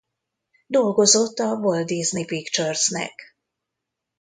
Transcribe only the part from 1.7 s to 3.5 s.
Disney Picures-nek.